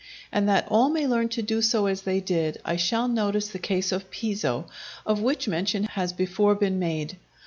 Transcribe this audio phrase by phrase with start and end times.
[0.31, 3.91] And that all may learn to do as they did I shall notice the case
[3.91, 4.65] of Piso,
[5.05, 7.17] of which mention has before been made.